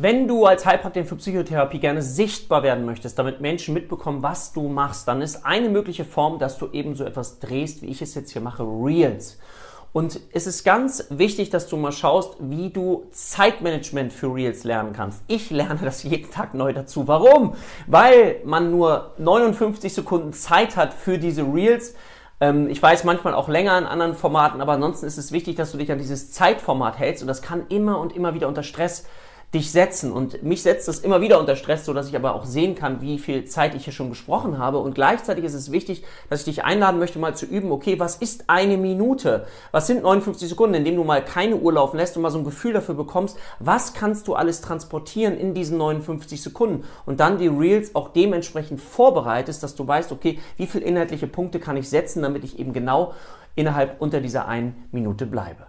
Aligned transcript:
Wenn 0.00 0.28
du 0.28 0.46
als 0.46 0.64
Heilpraktiker 0.64 1.06
für 1.06 1.16
Psychotherapie 1.16 1.80
gerne 1.80 2.02
sichtbar 2.02 2.62
werden 2.62 2.86
möchtest, 2.86 3.18
damit 3.18 3.40
Menschen 3.40 3.74
mitbekommen, 3.74 4.22
was 4.22 4.52
du 4.52 4.68
machst, 4.68 5.08
dann 5.08 5.20
ist 5.20 5.44
eine 5.44 5.68
mögliche 5.68 6.04
Form, 6.04 6.38
dass 6.38 6.56
du 6.56 6.68
eben 6.70 6.94
so 6.94 7.02
etwas 7.02 7.40
drehst, 7.40 7.82
wie 7.82 7.86
ich 7.86 8.00
es 8.00 8.14
jetzt 8.14 8.30
hier 8.30 8.40
mache, 8.40 8.62
Reels. 8.62 9.40
Und 9.92 10.20
es 10.32 10.46
ist 10.46 10.62
ganz 10.62 11.04
wichtig, 11.10 11.50
dass 11.50 11.66
du 11.66 11.76
mal 11.76 11.90
schaust, 11.90 12.36
wie 12.38 12.70
du 12.70 13.06
Zeitmanagement 13.10 14.12
für 14.12 14.32
Reels 14.32 14.62
lernen 14.62 14.92
kannst. 14.92 15.20
Ich 15.26 15.50
lerne 15.50 15.80
das 15.82 16.04
jeden 16.04 16.30
Tag 16.30 16.54
neu 16.54 16.72
dazu. 16.72 17.08
Warum? 17.08 17.56
Weil 17.88 18.36
man 18.44 18.70
nur 18.70 19.14
59 19.18 19.92
Sekunden 19.92 20.32
Zeit 20.32 20.76
hat 20.76 20.94
für 20.94 21.18
diese 21.18 21.42
Reels. 21.42 21.96
Ähm, 22.40 22.70
ich 22.70 22.80
weiß 22.80 23.02
manchmal 23.02 23.34
auch 23.34 23.48
länger 23.48 23.76
in 23.76 23.84
anderen 23.84 24.14
Formaten, 24.14 24.60
aber 24.60 24.74
ansonsten 24.74 25.06
ist 25.06 25.18
es 25.18 25.32
wichtig, 25.32 25.56
dass 25.56 25.72
du 25.72 25.78
dich 25.78 25.90
an 25.90 25.98
dieses 25.98 26.30
Zeitformat 26.30 27.00
hältst 27.00 27.24
und 27.24 27.26
das 27.26 27.42
kann 27.42 27.66
immer 27.68 27.98
und 27.98 28.14
immer 28.14 28.34
wieder 28.34 28.46
unter 28.46 28.62
Stress 28.62 29.04
dich 29.54 29.72
setzen. 29.72 30.12
Und 30.12 30.42
mich 30.42 30.62
setzt 30.62 30.88
das 30.88 30.98
immer 30.98 31.22
wieder 31.22 31.40
unter 31.40 31.56
Stress, 31.56 31.86
so 31.86 31.94
dass 31.94 32.08
ich 32.08 32.16
aber 32.16 32.34
auch 32.34 32.44
sehen 32.44 32.74
kann, 32.74 33.00
wie 33.00 33.18
viel 33.18 33.46
Zeit 33.46 33.74
ich 33.74 33.84
hier 33.84 33.94
schon 33.94 34.10
gesprochen 34.10 34.58
habe. 34.58 34.78
Und 34.78 34.94
gleichzeitig 34.94 35.44
ist 35.44 35.54
es 35.54 35.72
wichtig, 35.72 36.04
dass 36.28 36.40
ich 36.40 36.44
dich 36.44 36.64
einladen 36.64 36.98
möchte, 36.98 37.18
mal 37.18 37.34
zu 37.34 37.46
üben, 37.46 37.72
okay, 37.72 37.98
was 37.98 38.16
ist 38.16 38.44
eine 38.48 38.76
Minute? 38.76 39.46
Was 39.70 39.86
sind 39.86 40.02
59 40.02 40.50
Sekunden, 40.50 40.74
indem 40.74 40.96
du 40.96 41.04
mal 41.04 41.24
keine 41.24 41.56
Uhr 41.56 41.72
laufen 41.72 41.96
lässt 41.96 42.16
und 42.16 42.22
mal 42.22 42.30
so 42.30 42.38
ein 42.38 42.44
Gefühl 42.44 42.74
dafür 42.74 42.94
bekommst, 42.94 43.38
was 43.58 43.94
kannst 43.94 44.28
du 44.28 44.34
alles 44.34 44.60
transportieren 44.60 45.38
in 45.38 45.54
diesen 45.54 45.78
59 45.78 46.42
Sekunden? 46.42 46.84
Und 47.06 47.20
dann 47.20 47.38
die 47.38 47.48
Reels 47.48 47.94
auch 47.94 48.08
dementsprechend 48.08 48.82
vorbereitest, 48.82 49.62
dass 49.62 49.74
du 49.74 49.86
weißt, 49.86 50.12
okay, 50.12 50.38
wie 50.58 50.66
viele 50.66 50.84
inhaltliche 50.84 51.26
Punkte 51.26 51.58
kann 51.58 51.78
ich 51.78 51.88
setzen, 51.88 52.22
damit 52.22 52.44
ich 52.44 52.58
eben 52.58 52.74
genau 52.74 53.14
innerhalb 53.54 54.00
unter 54.00 54.20
dieser 54.20 54.46
einen 54.46 54.88
Minute 54.92 55.26
bleibe. 55.26 55.66